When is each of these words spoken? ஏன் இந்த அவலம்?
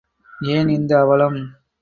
ஏன் 0.49 0.67
இந்த 0.67 0.91
அவலம்? 0.99 1.39